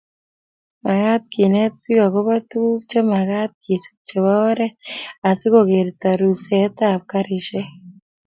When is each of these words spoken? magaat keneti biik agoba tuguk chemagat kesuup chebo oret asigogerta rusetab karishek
magaat 0.83 1.23
keneti 1.33 1.75
biik 1.83 2.01
agoba 2.07 2.35
tuguk 2.49 2.81
chemagat 2.91 3.51
kesuup 3.63 3.99
chebo 4.07 4.33
oret 4.51 4.75
asigogerta 5.29 6.09
rusetab 6.21 7.01
karishek 7.11 7.67